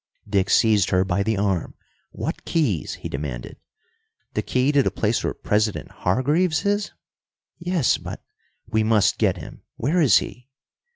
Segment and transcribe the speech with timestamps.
[0.27, 1.75] Dick seized her by the arm.
[2.09, 3.57] "What keys?" he demanded.
[4.33, 6.89] "The key to the place where President Hargreaves is?"
[7.59, 8.23] "Yes, but"
[8.73, 9.61] "We must get him.
[9.75, 10.49] Where is he?"